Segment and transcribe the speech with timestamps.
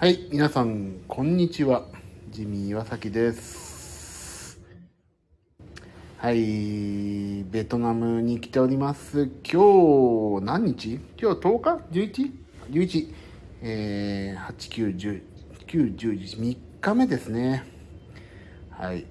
[0.00, 1.84] はい、皆さん、こんにちは。
[2.30, 4.60] ジミー岩崎です。
[6.18, 9.28] はい、ベトナムに来ております。
[9.42, 11.00] 今日、何日？
[11.20, 12.30] 今日10日
[12.70, 13.14] ?11?11、
[13.62, 15.22] えー、8、9、10、
[15.66, 17.64] 9、10、3日目ですね。
[18.70, 19.04] はい。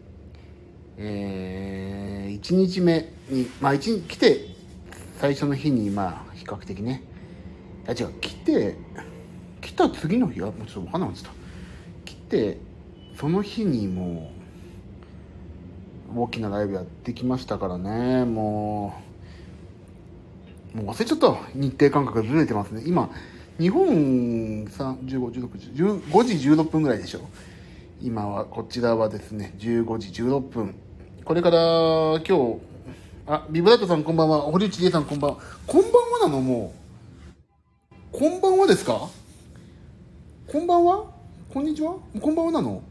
[0.96, 4.40] えー、1日目に、まあ、一日来て、
[5.20, 7.04] 最初の日に、まあ、比較的ね、
[7.86, 8.77] あ、違う、来て、
[9.78, 11.30] た次の日はもうちょっと分かんなくなった
[12.06, 12.58] 来て
[13.16, 14.32] その日にも
[16.14, 18.26] う大きなライブやってきましたからね。
[18.26, 18.94] も
[20.74, 21.36] うもう忘れちゃった。
[21.54, 22.84] 日程感覚がずれてますね。
[22.86, 23.10] 今
[23.60, 27.22] 日本1516 5時16分ぐらいでしょ。
[28.02, 30.76] 今はこちらはですね15時16分。
[31.26, 32.60] これから今日
[33.26, 34.42] あビブラートさんこんばんは。
[34.42, 35.38] 堀内理恵さんこんばんは。
[35.66, 36.40] こんばんはなの？
[36.40, 36.74] も
[38.14, 38.18] う。
[38.18, 39.10] こんばんはですか？
[40.50, 41.04] こんばんは？
[41.54, 41.98] こんにちは？
[42.22, 42.82] こんばんはなの？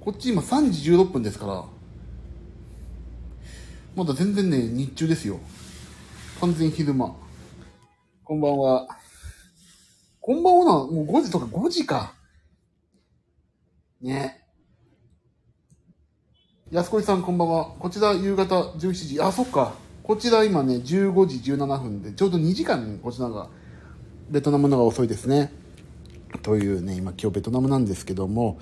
[0.00, 1.64] こっち今3時16分ですから。
[3.94, 5.38] まだ全然ね日中ですよ。
[6.40, 7.14] 完全昼間。
[8.24, 8.88] こんばんは。
[10.22, 10.72] こんばんはな？
[10.72, 12.14] もう5時とか5時か。
[14.00, 14.42] ね。
[16.70, 17.66] 安子さんこんばんは。
[17.78, 19.20] こちら夕方17時。
[19.20, 19.74] あそっか。
[20.02, 23.50] こちら今ね15時17分でちょうど2時間こちらが
[24.30, 25.52] ベトナムのが遅いですね。
[26.38, 28.58] というね、今今日ベトナムなんですけども、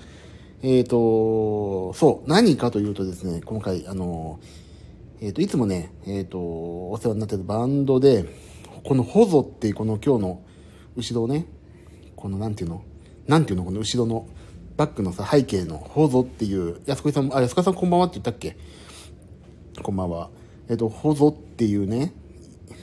[0.61, 4.39] えっ、ー、と、そう、何かというとですね、今回、あの、
[5.21, 8.25] えっ、ー、と、いつもね、えっ、ー、と、お世話になってるバンドで、
[8.83, 10.41] このホゾっていうこの今日の
[10.95, 11.45] 後ろをね、
[12.15, 12.83] このなんていうの
[13.27, 14.27] なんていうのこの後ろの
[14.77, 18.57] バックのさ、背景のホゾっていう、安子さん、あ、安子さんこんばんはって言ったっけ？
[19.81, 20.29] こんばんは。
[20.69, 22.13] えっ、と、ホゾっていうね、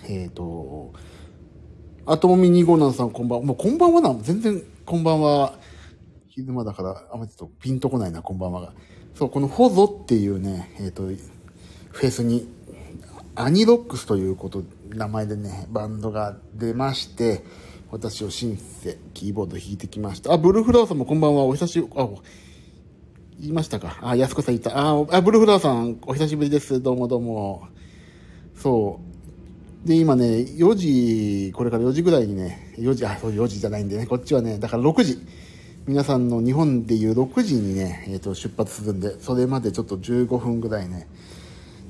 [0.09, 0.93] えっ、と、
[2.07, 3.45] アトモミ2 5 7さんこんばんは。
[3.47, 4.15] もうこんばんはな。
[4.21, 5.59] 全然こんばんは。
[6.29, 8.73] 昼間だから、あんまりちょっとピンとこないな、こんばんはが。
[9.15, 11.05] そう、このホゾっていうね、えっ、ー、と、
[11.91, 12.49] フェスに、
[13.37, 17.45] アニロックスということ、名前でね、バンドが出まして、
[17.93, 20.33] 私をシンセ、キーボード弾いてきました。
[20.33, 21.45] あ、ブルーフラワーさんもこんばんは。
[21.45, 22.09] お久しぶり、あ、
[23.39, 23.99] 言いましたか。
[24.03, 24.77] あ、安子さん言った。
[24.77, 26.83] あ、あブルーフラワーさん、お久しぶりです。
[26.83, 27.69] どうもどうも。
[28.57, 29.12] そう。
[29.85, 35.19] で、今ね、4時、これから4時ぐらいにね、4時、あ、そう4時じゃないんでね、こっちはね、だから6時。
[35.85, 41.09] 皆さんの日本でいう6時にね、えっ、ー、と、出発するんで、それまでちょっと15分ぐらいね、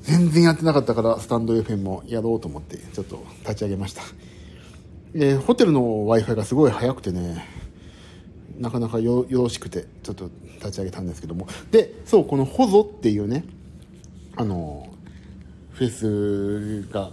[0.01, 4.01] 全然やってなかったから、スタンド FM もやろうと思って、ちょっと立ち上げました。
[5.13, 7.45] えー、ホテルの Wi-Fi がすごい早くてね、
[8.57, 11.47] なかなかよよろしくて、ちょっと立ち上げたんですけども。
[11.69, 13.45] で、そう、このホゾっていうね、
[14.35, 14.89] あの、
[15.73, 15.89] フェ
[16.87, 17.11] スが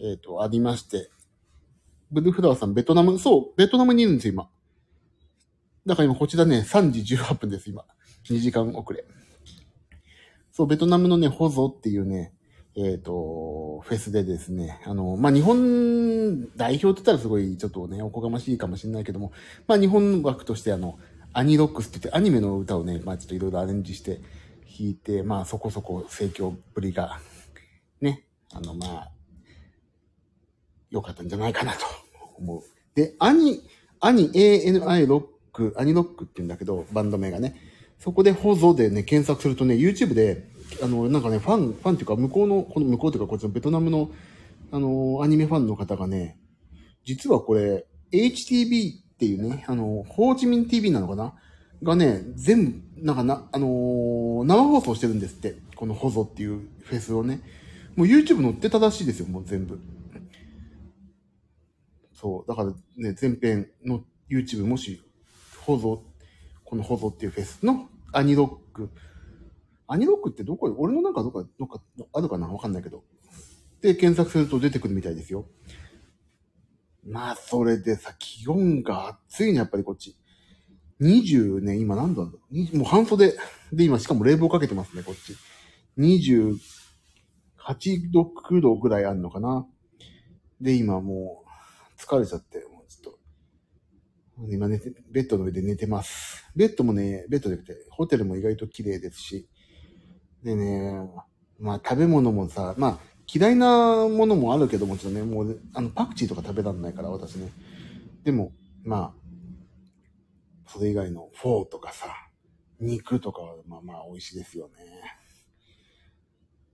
[0.00, 1.10] えっ、ー、と、ありまして。
[2.10, 4.48] ブルーフラワーさん、ベトナム、そう、ベトナムにいるんですよ、今。
[5.86, 7.84] だから今、こちらね、3時18分です、今。
[8.24, 9.04] 2時間遅れ。
[10.52, 12.34] そう、ベトナムのね、ホゾっていうね、
[12.76, 19.32] えっ、ー、と、フェスでですね、あの、まあ、日本代表って言ったらすごい、ちょっとね、おこがましいかもしれないけども、
[19.66, 20.98] まあ、日本楽としてあの、
[21.32, 24.20] アニロックスって言って、アニメの歌をね、まあ、ちょっといろいろアレンジして
[24.78, 27.20] 弾いて、まあ、そこそこ盛況ぶりが、
[28.00, 29.10] ね、あの、まあ、
[30.90, 31.78] 良かったんじゃないかなと
[32.38, 32.62] 思う。
[32.94, 33.62] で、アニ、
[34.00, 37.56] アニ ANI ロック、アニロックって言うんだけど、バンド名がね。
[37.98, 40.48] そこでホゾでね、検索するとね、YouTube で、
[40.82, 44.10] あの、なんかね、ファン、ファンっていうか、向こうの、この向こうというか、こっちのベトナムの、
[44.72, 46.38] あの、アニメファンの方がね、
[47.04, 51.34] 実はこれ、HTV っていうね、あの、ホーチミン TV なのかな？
[51.82, 55.56] がね、全部、なんかな、あのー、生放送してるんですって。
[55.76, 57.40] このホゾっていうフェスをね。
[57.96, 59.80] もう YouTube 載ってたらしいですよ、もう全部。
[62.20, 62.48] そう。
[62.48, 65.02] だからね、前編の YouTube もし、
[65.64, 66.00] 保存、
[66.64, 68.90] この保存っていうフェスのアニロック。
[69.86, 71.80] アニロックってどこ俺の中どこか、どっか
[72.12, 72.48] あるかな？
[72.48, 73.04] わかんないけど。
[73.80, 75.46] で、検索すると出てくるみたいですよ。
[77.06, 80.16] まあ、それでさ、気温が暑いね、やっぱりこっち。
[81.00, 82.38] 20ね、今何度なんだ？
[82.78, 83.34] もう半袖。
[83.72, 85.34] で、今しかも冷房かけてますね、こっち。
[85.98, 86.58] 28
[88.12, 89.66] 度、9度ぐらいあるのかな。
[90.60, 91.49] で、今もう、
[92.00, 93.18] 疲れちゃって、もうちょっと。
[94.48, 96.44] 今寝て、ベッドの上で寝てます。
[96.56, 99.48] ベッドもね、ベッドじゃなくて、ホテルも意外と綺麗ですし。
[100.42, 100.94] でね、
[101.58, 102.98] まあ食べ物もさ、まあ
[103.32, 107.52] 嫌いなものもあるけどもちろんね、もう、あの、パクチーとか食べられないから、私ね。
[108.24, 108.52] でも、
[108.82, 109.20] まあ、
[110.66, 112.06] それ以外のフォーとかさ、
[112.80, 114.74] 肉とかは、まあまあ美味しいですよね。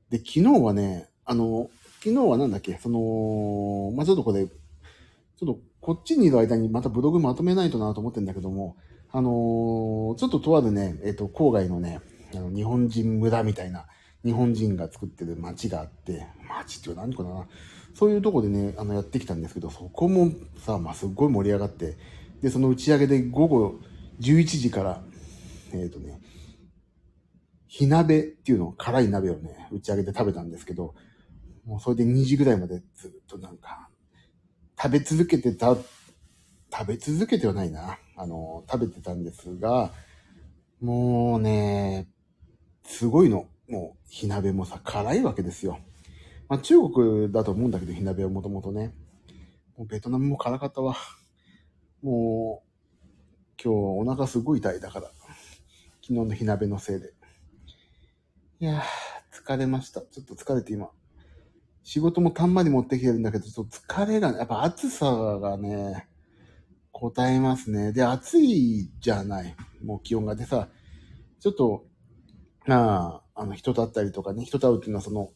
[0.09, 1.69] で、昨日はね、あの、
[1.99, 4.47] 昨日はなんだっけ、その、まあちょっとこれ、
[5.39, 8.77] ちょっとこっちにいる間にまたブログまとめないとなと思ってんだけども、
[9.13, 12.01] あのー、ちょっととあるね、えっ、ー、と、郊外のね、
[12.35, 13.87] あの日本人村みたいな、
[14.25, 17.47] 日本人が作ってる街があって、街っていう何かな、
[17.95, 21.97] そういうとこでね、あの、やってきたんですけど、そこもさ、まあ、すっごい盛り上がって、
[22.43, 23.75] で、その打ち上げで午後
[24.21, 25.03] 11時から、
[25.73, 26.21] えっ、ー、とね、
[27.69, 30.95] 火鍋っていうの、辛い鍋をね、打ち上げて食べたんですけど、
[31.65, 33.89] もうそれで2時ぐらいまでずっとなんか、
[34.87, 37.99] 食べ続けてた、食べ続けてはないな。
[38.15, 39.93] あの、食べてたんですが、
[40.81, 42.07] もうね、
[42.85, 43.49] すごいの。
[43.69, 45.81] もう、火鍋もさ、辛いわけですよ。
[46.49, 48.95] まあ、中国だと思うんだけど、火鍋はもともとね。
[49.77, 50.95] もうベトナムも辛かったわ。
[52.01, 55.09] もう、今日お腹すごい痛いだから。
[56.01, 57.13] 昨日の火鍋のせいで。
[58.61, 60.01] いやー、疲れました。
[60.03, 60.91] ちょっと疲れて今。
[61.87, 66.09] 仕事もたんまり持ってきてるんだけど、ちょっと疲れが、ねやっぱ暑さがね、
[66.91, 67.93] 答えますね。
[67.93, 69.55] で、暑いじゃない。
[69.85, 70.35] もう気温が。
[70.35, 70.69] でさ、
[71.39, 71.85] ちょっと、
[72.67, 75.31] まあ、あの、人と会ったりとかね、人と会うっていうのはその、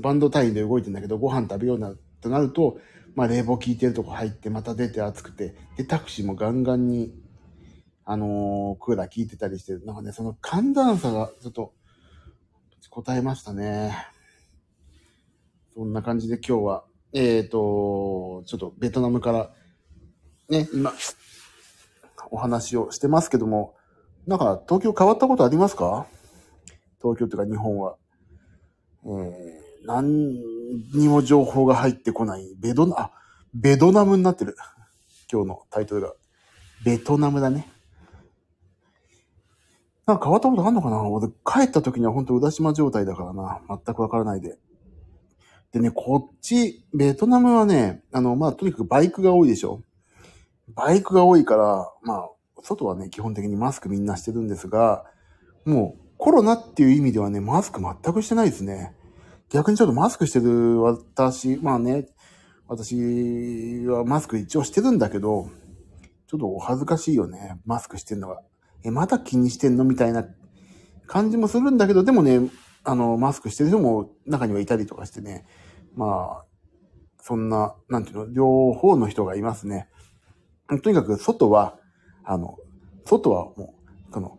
[0.00, 2.78] バンド単位で動いてんだけど、ご飯食べような、となると、
[3.14, 7.12] まあ、冷房効いてるとこ入って、また出て暑くて、で、タクシーもガンガンに、
[8.06, 11.74] あのー、クーラー効いてたりして、なんかね、その寒暖差がちょっと、
[12.88, 13.92] 答えましたね。
[15.78, 19.50] そんな感じで今日は、えっ、ー、と、ちょっとベトナムから、
[20.48, 20.92] ね、今、
[22.32, 23.76] お話をしてますけども、
[24.26, 26.08] なんか東京変わったことありますか？
[27.00, 27.94] 東京っていうか日本は。
[29.04, 30.40] えー、何
[30.96, 32.56] にも情報が入ってこない。
[32.58, 33.12] ベドナ、あ、
[33.54, 34.56] ベドナムになってる。
[35.32, 36.12] 今日のタイトルが。
[36.84, 37.68] ベトナムだね。
[40.06, 41.00] なんか変わったことあんのかな？
[41.04, 43.60] 俺帰った時には本当宇田島状態だからな。
[43.68, 44.58] 全くわからないで。
[45.72, 49.82] でね、こっち、ベトナムはね、あの、まあ、とにかくバイクが多いでしょ
[50.74, 52.28] バイクが多いから、まあ、
[52.62, 55.04] 外はね、基本的にマスクみんなしてるんですが、
[55.64, 58.94] もうコロナっていう意味ではね、マスク全くしてないですね。
[59.50, 62.08] 逆にちょっとマスクしてる私、まあね、
[62.66, 65.48] 私はマスク一応してるんだけど、
[66.26, 68.40] ちょっとお恥ずかしいよね、マスクしてんのが。
[68.84, 70.26] え、また気にしてんのみたいな
[71.06, 72.40] 感じもするんだけど、でもね、
[72.88, 75.44] あの、マスクしてる人も中にはいたりとかしてね、
[75.94, 76.44] まあ、
[77.20, 79.90] そんな、なんていうの、両方の人がいますね。
[80.82, 81.78] とにかく外は、
[82.24, 82.56] あの、
[83.04, 83.74] 外はも
[84.08, 84.38] う、この、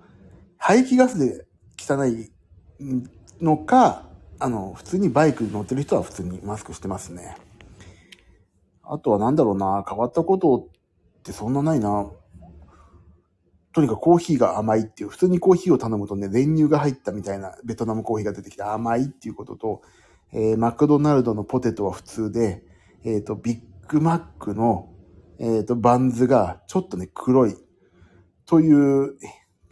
[0.57, 1.45] 排気ガスで
[1.77, 2.31] 汚い
[3.39, 4.09] のか、
[4.39, 7.35] あの、普通にバイクに乗ってる人は普通にマスクしてますね。
[8.81, 10.55] あとはなんだろうな、変わったこと
[11.19, 12.09] ってそんなないな。
[13.74, 19.81] とにかくコーヒーが甘いっていう、普通にコーヒーを頼むとね、練乳が入ったみたいなベトナムコーヒーが出てきて甘いっていうことと、
[20.33, 22.63] えー、マクドナルドのポテトは普通で、
[23.04, 24.89] えっ、ー、と、ビッグマックの、
[25.39, 27.56] えっ、ー、と、バンズがちょっとね、黒い
[28.45, 29.18] という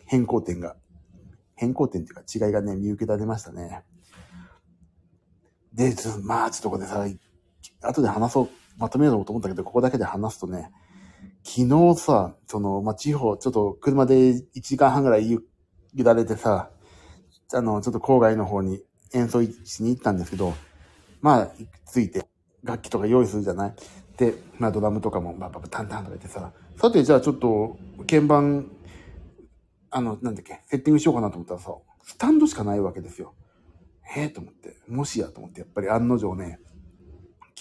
[0.05, 0.75] 変更点が、
[1.55, 3.83] 変更点っていうか違いがね、見受けられましたね。
[5.73, 7.05] で、まあ、ちょっとこれさ、
[7.81, 10.71] 後で話そう、まとめようと思ったけど、ここだけで話すとね、
[11.49, 11.61] 昨
[11.93, 15.41] 日さ、その、まあ、地方、ちょっと車で1時間半ぐらい揺
[16.03, 16.69] られてさ、
[17.53, 18.83] あの、ちょっと郊外の方に
[19.13, 20.53] 演奏しに行ったんですけど、
[21.21, 21.51] まあ、
[21.85, 22.27] ついて、
[22.63, 23.73] 楽器とか用意するじゃない？
[24.17, 28.69] で、まあ、ドラムとかも、ばばば、タンタンとか言ってさ、さて、じゃあちょっと、鍵盤、
[29.89, 31.71] あの、なんだっけ、セッティングしようかなと思ったらさ、
[32.03, 33.35] スタンドしかないわけですよ。
[34.17, 36.59] ええ、と思って、もしやと思って、やっぱり案の定ね、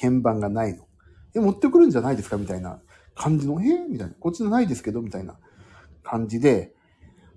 [0.00, 0.88] 鍵盤がないの。
[1.36, 2.36] え、持ってくるんじゃないですか？
[2.36, 2.80] みたいな
[3.16, 4.14] 感じの、えー、みたいな。
[4.14, 5.36] こっちのないですけどみたいな
[6.04, 6.74] 感じで、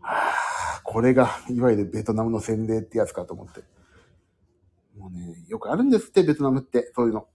[0.01, 3.62] はあ、これが、いわゆるベトナムの洗礼ってやつかと思って。
[4.98, 7.27] もうね、よくあるんですって、ベトナムって、そういうの。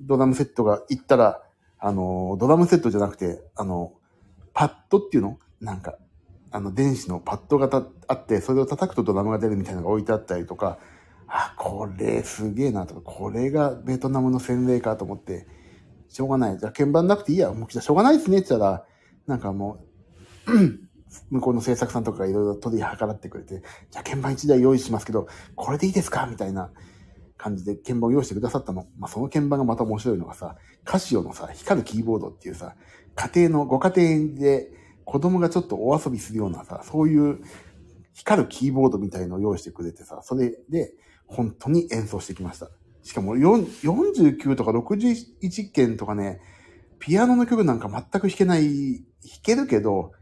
[0.00, 1.42] ドラムセットが行ったら、
[1.78, 3.94] あの、ドラムセットじゃなくて、あの、
[4.52, 5.38] パッドっていうの？
[5.60, 5.96] なんか、
[6.50, 10.78] あの、電子のパッドがあって、それを叩くとドラムが出るみたいなのが置いてあったりとか、
[11.28, 15.46] あ、これすげえなとか、これがベトナムの洗礼かと思って、
[16.12, 16.58] しょうがない。
[16.58, 17.52] じゃあ鍵盤なくていいや。
[17.52, 18.84] もうじゃあしょうがないですねって言ったら、
[19.26, 19.84] なんかも
[20.46, 20.52] う、
[21.30, 26.70] 向こうの制作さんとかがいろいろ取り計らってくれて、じゃあ鍵盤1台用意しますけど、これでいいですかみたいな
[27.36, 28.86] 感じで鍵盤を用意してくださったの。
[28.98, 32.76] まあ、その鍵盤がまた面白いのがさ、カシオのさ、光るキーボードっていうさ、
[33.14, 34.70] 家庭の、ご家庭で
[35.04, 37.40] 子供がちょっとお遊びするようなさ、そういう
[38.14, 40.92] 光るキーボードみたいのを用意してくれてさ、それで
[41.26, 42.70] 本当に演奏してきました。
[43.02, 46.40] しかも49とか61件とかね、
[46.98, 49.04] ピアノの曲なんか全く弾けない、弾
[49.42, 50.12] けるけど、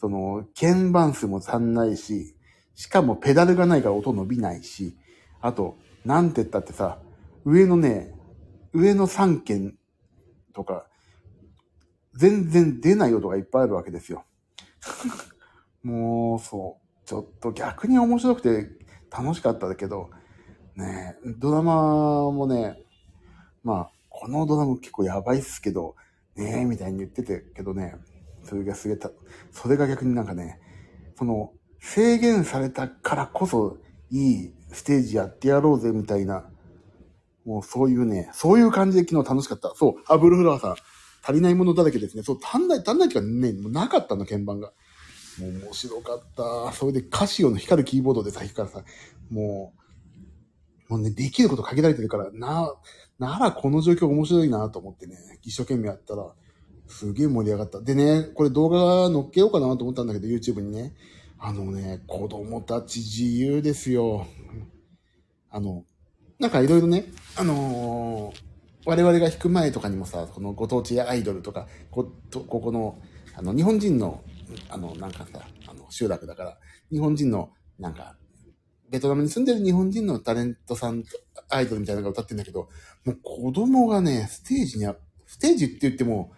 [0.00, 2.34] その、鍵盤数も足んないし、
[2.74, 4.96] しかもペダルがないから音伸びないし、
[5.40, 6.98] あと、なんて言ったってさ、
[7.44, 8.14] 上のね、
[8.72, 9.76] 上の3件
[10.54, 10.86] とか、
[12.14, 14.24] 全然出ない音がいっぱいあるわけですよ。
[15.82, 17.06] もう、そう。
[17.06, 18.68] ちょっと逆に面白くて
[19.10, 20.10] 楽しかったけど、
[20.80, 22.82] ねドラマもね、
[23.62, 25.94] まあ、このドラマ結構やばいっすけど、
[26.36, 27.94] ねえ、みたいに言っててけどね、
[28.44, 29.10] それがすげた、
[29.52, 30.60] それが逆になんかね、
[31.16, 33.78] その、制限されたからこそ
[34.10, 36.50] いいステージやってやろうぜみたいな、
[37.44, 39.72] もうそういうね、そういう感じで昨日楽しかった。
[39.74, 40.76] そう、アブルフラワーさん、
[41.22, 42.22] 足りないものだらけですね。
[42.22, 44.72] そう、足んない、足んないっていうかね、もうなかったの、鍵盤が。
[45.38, 46.72] もう面白かった。
[46.72, 48.84] それでカシオの光るキーボードでさ、光るさ、
[49.30, 49.79] もう、
[50.90, 52.74] もうね、できること限られてるから、な、
[53.20, 56.26] ならこの状況面白いなと思ってね、一生懸命やったら、
[56.88, 57.80] すげえ盛り上がった。
[57.80, 60.92] でね、これ動画載っけようかなと思ったんだけど、YouTube にね。
[61.38, 64.26] あのね、子供たち自由ですよ。
[65.48, 65.84] あの、
[66.38, 67.06] なんかいろいろね、
[67.36, 68.42] あのー、
[68.84, 72.98] 我々が弾く前とかにもさ、このご当地アイドルとか、こ、ここの、
[73.36, 74.22] あの、日本人の、
[74.68, 76.58] あの、なんかさ、あの、集落だから、
[76.90, 78.16] 日本人の、なんか、
[78.90, 81.04] ベトナムに住んでる日本人のタレントさん、
[81.48, 82.68] アイドルみたいなのが歌ってるんだけど、
[83.04, 84.92] もう子供がね、ステージに
[85.26, 86.32] ステージって言っても、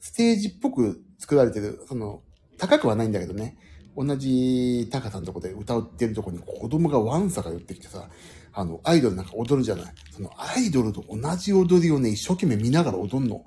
[0.00, 2.22] ステージっぽく作られてる、その、
[2.58, 3.56] 高くはないんだけどね、
[3.96, 8.08] 同じ高さのとこで歌ってるとこに子供がワンサが寄ってきてさ、
[8.52, 9.94] あの、アイドルなんか踊るじゃない。
[10.10, 13.44] そのアイドルと同じ踊りをね、一生懸命見ながら踊んの。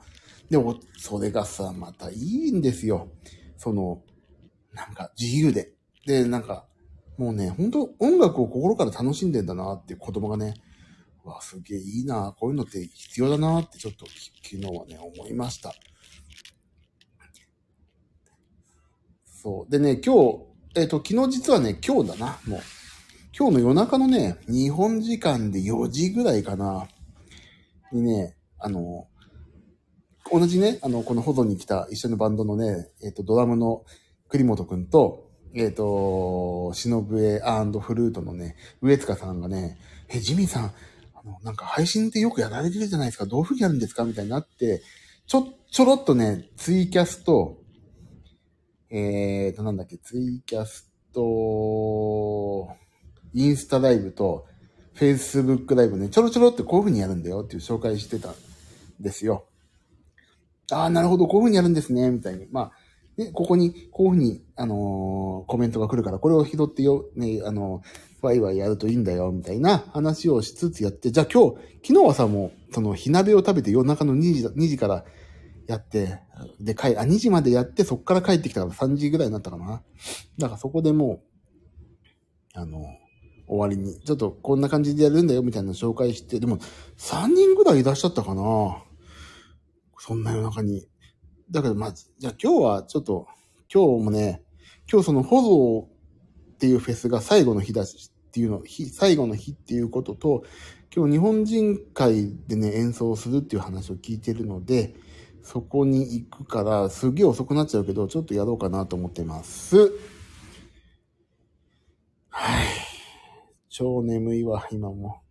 [0.49, 0.59] で、
[0.97, 3.09] それがさ、またいいんですよ。
[3.57, 4.03] その、
[4.73, 5.73] なんか自由で。
[6.05, 6.67] で、なんか、
[7.17, 10.55] もうね、本当音楽を心から楽しんでんだなっていう子供がね、
[11.24, 14.05] わ、すげえいいな、こういうのって必要だなってちょっと
[14.43, 15.74] 昨日はね、思いました。
[19.25, 19.72] そう。
[19.72, 20.39] でね、今日、
[20.75, 22.60] えっ、ー、と、昨日実はね、今日だな、もう。
[23.38, 26.88] 今日の夜中のね、日本時間で4時ぐらいかな、
[27.91, 29.07] にね、あの、
[30.31, 33.84] 同じね、あの、この保存に来た一緒のバンドのね、えっ、ー、と、ドラムの
[34.29, 35.25] 栗本くんと、
[35.55, 37.39] えっ、ー、と、忍笛
[37.79, 39.77] フルートのね、上塚さんがね、
[40.09, 40.74] え、ジミーさん、
[41.13, 44.83] あの、なんか配信ってよくやられてるじゃないですか、どういう風にやるんですかみたいになって、
[45.25, 47.57] ちょ、ちょろっとね、ツイキャスと、
[48.89, 52.67] えーと、なんだっけ、ツイキャスト、
[53.33, 54.45] インスタライブと、
[54.93, 58.35] フェイスブックライブね、ちょろちょろってこういう風にやるんだよっていう紹介してたん
[59.00, 59.45] ですよ。
[60.71, 62.47] ああ、なるほど、こういう風にやるんですね、みたいに。
[62.51, 62.71] まあ、
[63.17, 71.55] ね、ここに、こういう風に、あのー、コメントが来るから、これを拾ってよ、ね、あのー、ワイワイやるといいんだよ、みたいな話をしつつやって、じゃあ今日、
[71.88, 75.05] 昨日はさ、もう、その、火鍋を食べて夜中の2時、2時から
[75.67, 76.19] やって、
[76.60, 79.81] で、帰、あ、2時までやって、そっから帰ってきたから3時ぐらいになったかな。
[80.38, 81.22] だからそこでも
[82.55, 82.86] う、あの、
[83.48, 86.57] 終わりに、ちょっとこんな感じでやるんだよ、みたいな紹介して、でも、
[86.98, 88.84] 3人ぐらいいらっしゃったかな。
[90.00, 90.88] そんな夜中に。
[91.51, 93.27] だけど、まず、じゃあ今日はちょっと、
[93.73, 94.43] 今日もね、
[94.91, 100.43] 今日その保存っていうフェスが最後の日だし、っていうの、日、最後の日っていうことと、
[100.95, 104.95] 今日日本人会でね、演奏するっていう話を聞いてるので、
[105.43, 109.77] そこに行くから、すげえ遅くなっちゃうけど、ちょっとやろうかなと思ってます。
[112.29, 112.67] はい。
[113.69, 115.21] 超眠いわ、今も。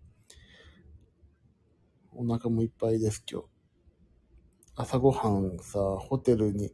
[2.12, 3.54] お腹もいっぱいです、今日。
[4.76, 6.73] 朝ごはんさ、ホテルに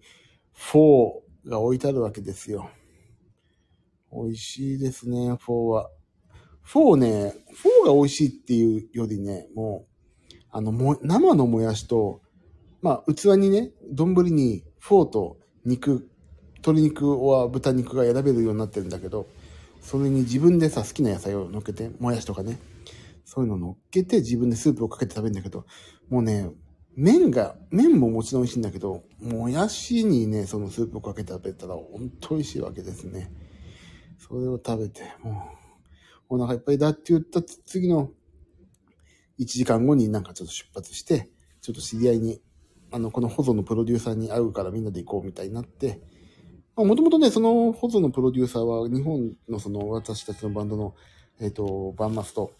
[0.55, 2.71] フォーが置いてあるわけですよ。
[4.11, 5.91] 美味しいですね、フォーは。
[6.63, 12.23] フォーね、フォーが美味しいっていうよりね、もう、あの、も、生のもやしと、
[12.81, 16.09] まあ、器にね、丼にフォーと肉、
[16.59, 19.27] 鶏肉は豚肉が選べるようになってるんだけど、
[19.83, 22.59] それに自分でさ、好きな野菜を乗っけて、もやしとかね、
[23.27, 25.67] そういうの乗っけて自分でスープをかけて食べるんだけど、
[26.09, 26.51] もうね、
[26.97, 33.33] 麺が、麺ももちろん美味しいんだけど、もやしにね、そのスープをかけて食べたら、ほんと美味しいわけですね。
[34.19, 35.51] それを食べて、も
[36.29, 38.11] う、お腹いっぱいだって言った次の
[39.39, 41.31] 1時間後になんかちょっと出発して、
[41.61, 42.41] ちょっと知り合いに
[42.93, 46.01] あの、このホゾのプロデューサーに会うからみんなで行こうみたいになって、
[46.77, 50.95] もともとね、そのホゾのプロデューサーは日本のその私たちのバンドの、
[51.41, 52.53] えっ、ー、と、バンマスと、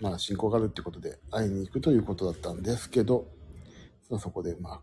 [0.00, 3.28] まあ、親交があるってことで会いに行くということだったんですけど、
[4.18, 4.80] そこで、まあ、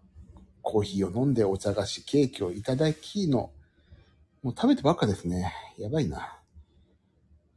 [0.61, 3.51] コーヒーを飲んでお茶菓子、ケーキをいただきの、
[4.43, 5.53] もう食べてばっかですね。
[5.79, 6.39] やばいな。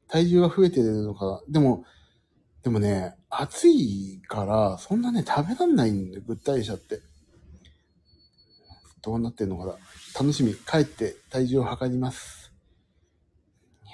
[0.08, 1.42] 体重が増えてるのか。
[1.48, 1.84] でも、
[2.62, 7.00] でもね、暑いから、そんなね、食べらんないんで、ぐったりしちゃって。
[9.02, 9.74] どうなってんのかな
[10.18, 10.54] 楽しみ。
[10.54, 12.52] 帰って体重を測ります。
[13.84, 13.86] い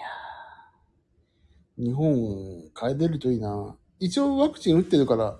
[1.78, 2.14] や日本
[2.74, 3.76] 帰れるといいな。
[3.98, 5.38] 一応ワクチン打ってるから、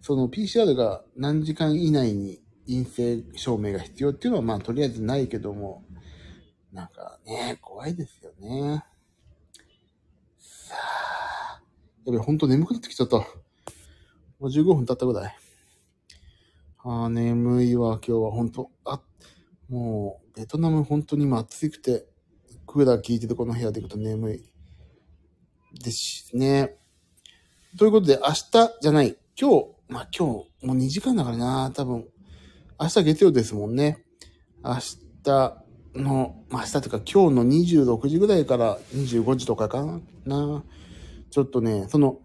[0.00, 5.84] その PCR が何時間以内に陰性証明が必要っていうのは、まあ、とりあえずないけども、
[6.72, 8.84] なんかね、怖いですよね。
[10.38, 11.62] さあ、
[12.04, 13.16] やべ、ほんと眠くなってきちゃった。
[13.18, 13.24] も
[14.40, 15.36] う15分経ったぐらい。
[16.84, 19.00] ああ、眠いわ、今日は本当あ、
[19.68, 22.06] もう、ベトナム本当に今暑くて、
[22.66, 24.52] クーラー効いてるこの部屋で行くと眠い。
[25.82, 26.76] ですね。
[27.78, 32.06] ということで、明日じゃない、今日、まあ今日、もう2時間だからな、多分。
[32.78, 34.04] 明日月曜ですもんね。
[34.62, 34.74] 明
[35.24, 35.56] 日
[35.94, 40.62] の、まあ明日というか今日の26時ぐらいから25時とかかな。
[41.30, 42.18] ちょっとね、その、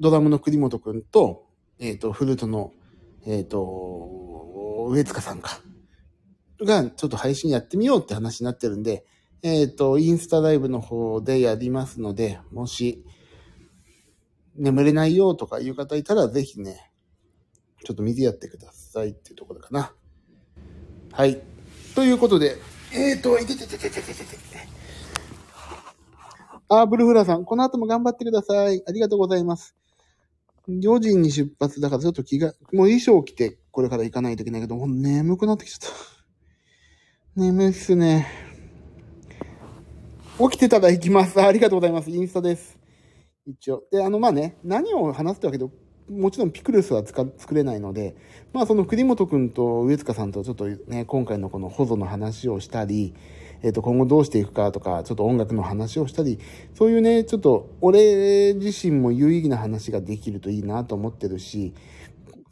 [0.00, 1.46] ドラムの栗本くんと、
[1.78, 2.72] えっ、ー、と、フルートの、
[3.24, 5.60] えっ、ー、と、上塚さんか。
[6.60, 9.04] が、ちょっと配信やってみようって話になってるんで、
[9.42, 13.04] えっ、ー、と、インスタライブの方でやりますので、もし、
[14.56, 16.90] 眠れないよとかいう方いたら、ぜひね、
[17.84, 19.92] ちょっと見てやってくださいっていうところかな。
[21.12, 21.40] はい。
[21.94, 22.56] ということで、
[22.92, 24.36] えっ、ー、と、いてててててててて。
[26.68, 28.82] あ、ブルフラさん、この後も頑張ってください。
[28.86, 29.74] ありがとうございます。
[30.68, 35.96] 4時に出発だからちょっと気が、もう衣装着てこれから行かないといけないけど、もう眠くなってきちゃった。
[37.36, 38.26] 眠いっすね。
[40.38, 41.40] 起きてたら行きます。
[41.40, 42.10] ありがとうございます。
[42.10, 42.83] インスタです。
[43.46, 43.84] 一応。
[43.90, 45.66] で、あの、まあね、何を話すってわけで、
[46.08, 48.14] もちろんピクルスは作れないので、
[48.52, 53.14] まあその栗本くんと上塚さんとちょっとね、今回のこの保存の話をしたり、
[53.62, 56.38] えっ、ー、と、今後どうしていくかとか、ちょっと音楽の話をしたり、
[56.74, 61.72] そういうね、ちょっと俺自身も有意義な話ができるといいなと思ってるし、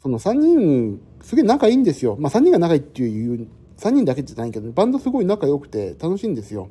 [0.01, 2.17] その3人、すげえ仲いいんですよ。
[2.19, 3.47] まあ3人が仲いいっていう、
[3.77, 6.69] 3人だけじゃないけど、バンドすごい仲良くて楽しいんですよ。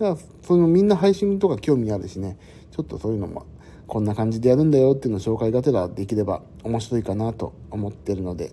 [0.00, 2.38] だから、そのみんな配信とか興味あるしね、
[2.70, 3.46] ちょっとそういうのも、
[3.86, 8.52] こんな感じでやるんだよっていうのを紹介がてらできれば面白いかなと思ってるので、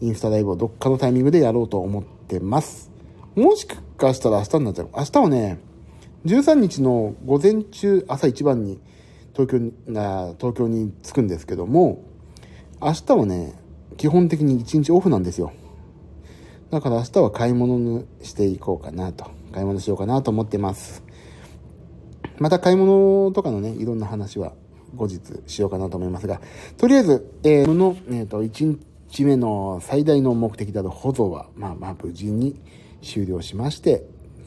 [0.00, 2.90] インスタライブをどっかのタイミングでやろうと思ってます。
[3.34, 4.88] もしかしたら明日になっちゃう。
[4.96, 5.58] 明日はね、
[6.26, 8.78] 13日の午前中、朝一番に
[9.32, 12.02] 東京に、東京に着くんですけども、
[12.80, 13.54] 明日はね、
[13.96, 15.52] 基本的に1日オフなんですよ。
[16.70, 19.26] だから明日は買い物にしていこうかなと。
[19.52, 21.05] 買い物しようかなと思ってます。
[22.38, 24.52] また買い物とかのね、いろんな話は
[24.94, 26.40] 後日しようかなと思いますが、
[26.76, 28.78] とりあえず、えー、の、えっ、ー、と、1
[29.10, 32.60] 日目の最大の目的である保存は、まあまあ無事に、
[33.02, 34.04] 終了しまして、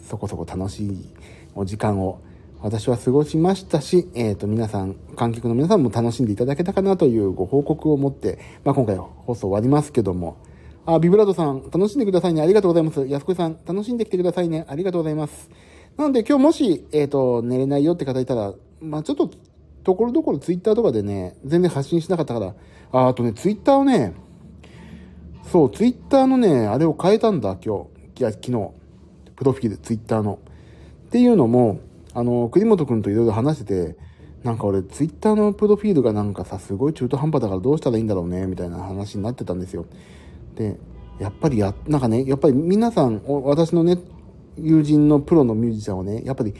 [0.09, 1.09] そこそこ楽しい
[1.55, 2.19] お時間を
[2.61, 10.37] 私は過ごしましたし、えっ、ー、と、皆さん、観客の皆さんも楽しんでいただけたかなというご報告を持って、まあ、今回放送終わりますけども、
[10.85, 12.41] あ、ビブラードさん、楽しんでくださいね。
[12.41, 13.05] ありがとうございます。
[13.07, 14.65] 安子さん、楽しんできてくださいね。
[14.67, 15.49] ありがとうございます。
[15.99, 19.29] なので、今日もし、えっ、ー、と、寝れないよって方いたら、まあ、ちょっと、
[19.83, 22.55] ところどころツイッターとかでね、全然発信しなかったから、
[22.93, 24.13] あ、あとね、ツイッターをね、
[25.43, 27.85] そう、ツイッターのね、あれを変えたんだ、今
[28.15, 28.21] 日。
[28.21, 28.69] いや、昨日。
[29.35, 30.39] プロフィール、ツイッターの。
[31.07, 31.81] っていうのも、
[32.13, 33.97] あの、栗本くんといろいろ話してて、
[34.45, 39.85] なんか俺、ツイッターのプロフィールがなんかさ、すごい中途半端だからどうしたらいいんだろうね、みたいな話になってたんですよ。
[40.55, 40.77] で、
[41.19, 43.97] やっぱりや、なんかね、やっぱり皆さん、私のね、
[44.63, 46.53] 友人のプロのミュージシャンをね、やっぱり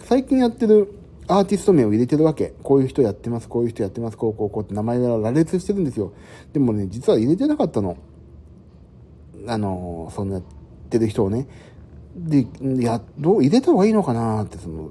[0.00, 0.94] 最近やってる
[1.26, 2.54] アーティスト名を入れてるわけ。
[2.62, 6.12] こういう人やってます、こういう人やってます、こうこうこうって名前が羅列してるんですよ。
[6.52, 7.96] でもね、実は入れてなかったの。
[9.46, 10.44] あの、そんなやっ
[10.90, 11.48] てる人をね。
[12.16, 12.46] で、
[12.82, 14.90] や、どう、入れた方がいいのかなって、その、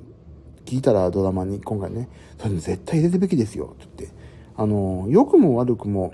[0.65, 4.17] 聞いたらドラマに今回ね、それ絶対入れるべきですよ、って言って。
[4.56, 6.13] あの、良くも悪くも、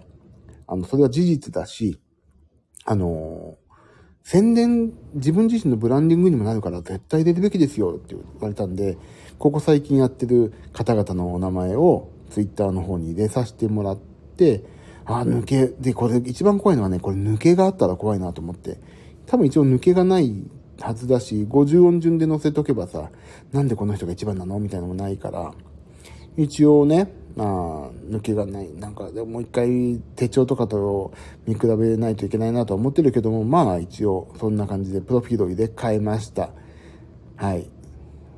[0.68, 2.00] あの、それは事実だし、
[2.86, 3.58] あの、
[4.32, 8.96] 宣伝、自分自身のブランディングにもなるから絶対入れるべきですよって言われたんで、
[9.40, 13.98] ここ最近やってる方々のお名前をツイッターの方に入れさせてもらっ
[14.38, 14.64] て、
[15.06, 18.78] あ、抜け、で、これ一番怖いのはね、これ抜けがあったら怖いなと思って、
[19.26, 20.44] 多分一応抜けがない
[20.80, 23.10] はずだし、50音順で載せとけばさ、
[23.52, 24.60] なんでこの人が一番なの？
[24.60, 25.54] みたいなのもないから、
[26.38, 28.74] 一応ね、まあ、抜けがない。
[28.74, 31.14] なんか、でももう一回手帳とかと
[31.48, 36.50] 見比べないといけないなと思ってるけども、まあ一応そんな感じでプロフィールを入れ替えました。
[37.36, 37.70] はい。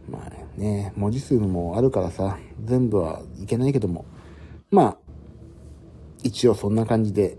[0.09, 4.05] まあね、文字数もあるからさ、全部はいけないけども、
[4.69, 4.97] まあ、
[6.23, 7.37] 一応そんな感じで、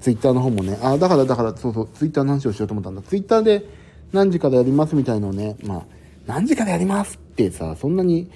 [0.00, 3.02] ツイッターの方もね、あ、だからだから、そうそう、ツイッターの話をしようと思ったんだ。
[3.02, 3.66] ツイッターで、
[4.12, 5.86] 何時からやりますみたいのをね、まあ、
[6.26, 8.30] 何時からやりますってさ、そんなに、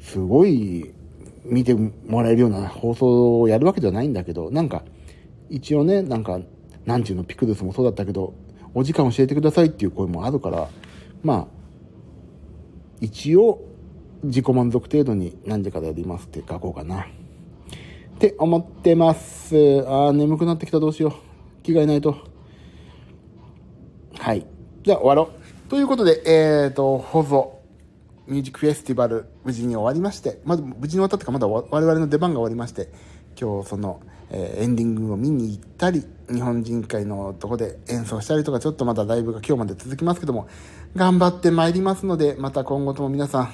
[0.00, 0.92] すごい
[1.44, 4.84] 見てもらえるような放送をやるわけじゃないんだけど、なんか、
[5.50, 6.40] 一応ね、なんか、
[6.84, 8.34] なんちゅうのピクルスもそうだったけど、
[8.74, 10.68] お時間教えてくださいっていう声もあるから、
[11.22, 11.46] まあ、
[13.00, 13.64] 一応、
[14.24, 17.02] 自己満足程度に何時からやりますって書こうかな。
[17.02, 17.06] っ
[18.18, 19.54] て思ってます。
[19.86, 21.62] あー、眠くなってきたどうしよう。
[21.62, 22.16] 着替えないと。
[24.18, 24.44] はい。
[24.82, 25.30] じゃあ終わろ
[25.66, 25.70] う。
[25.70, 27.57] ということで、えっ、ー、と、放送、
[28.28, 32.90] ミュージックフェスティバル、無事に終わりまして、まだ、無事に終わったっていうか、まだ我々の出番が終わりまして、
[33.40, 40.46] 今日その、えー、エンディングを見に行ったり、日本人会のとこで演奏したりとか、ちょっとまだライブが今日まで続きますけども、
[40.94, 43.52] 頑張ってまいりますので、また今後とも皆さん、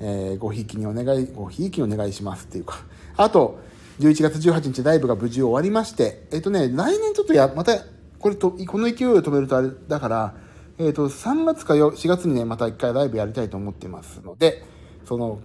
[0.00, 2.76] えー、ごひいきにお願い、ごひいきにお願いしますっていうか、
[3.16, 3.58] あと、
[3.98, 7.72] 11月18日ライブが無事終わりまして、えっ、とね、来年ちょっとや、また、
[8.20, 10.34] これと、この勢いを止めるとあれだから、
[10.78, 14.64] えっ、ー、と、3月か4月にね、また一回ライブやりたいと思ってますので、
[15.04, 15.40] その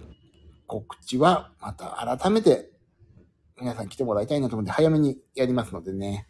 [0.66, 2.70] 告知はまた改めて
[3.60, 6.26] 皆さん来てもらいたいなと思って早めにやりますのでね。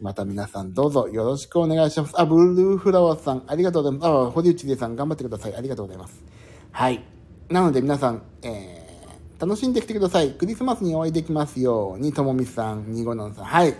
[0.00, 2.20] また皆さんどうぞよろしくお願いします。
[2.20, 4.08] あ、ブルーフラワーさん、ありがとうございます。
[4.10, 5.54] あ、堀内さん、頑張ってください。
[5.54, 6.22] ありがとうございます。
[6.72, 7.02] はい。
[7.48, 10.32] なので皆さん、えー、楽しんできてください。
[10.32, 13.74] クリスマスにお会いできますように、ともみさん、にごのんさん、はい。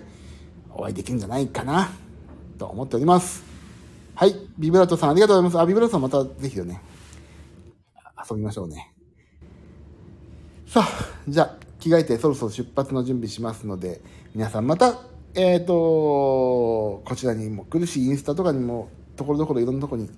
[0.71, 1.91] お会いできるんじゃないかな、
[2.59, 3.54] と思っております。
[4.17, 4.37] はい。
[4.57, 5.61] ビブラートさん、ありがとうございます。
[5.61, 6.81] あ、ビブラートさんまたぜひよね、
[8.31, 8.95] 遊びましょうね。
[10.69, 10.89] さあ、
[11.27, 14.01] じゃあ、着替えてそろそろ出発の準備しますので、
[14.33, 15.01] 皆さんまた、
[15.35, 15.73] えっ、ー、と、
[17.05, 20.09] こちらにも来るし、インスタとかにも、ところどころいろんなとこに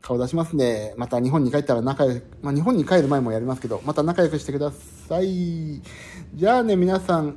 [0.00, 5.82] 顔出しますんで、また日本に帰ったら仲良く、まあ、日本に帰る前もやりますけど、また仲良くしてください。
[6.34, 7.36] じゃあね、皆さん、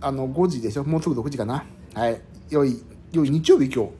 [0.00, 0.84] あの、5時でしょ？
[0.84, 1.64] もうすぐ6時かな？
[1.94, 2.20] はい。
[2.50, 3.90] 良い、良い日曜日今日。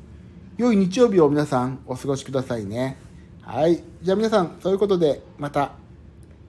[0.60, 2.98] 良い日曜日を皆さんお過ごしくださいね。
[3.40, 3.82] はい。
[4.02, 5.72] じゃあ皆さん、そういうことで、また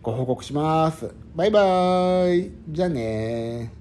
[0.01, 1.13] ご報告します。
[1.33, 2.51] バイバーイ。
[2.67, 3.80] じゃあね